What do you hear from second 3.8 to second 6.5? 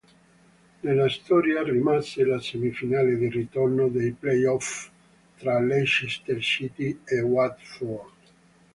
dei playoff tra Leicester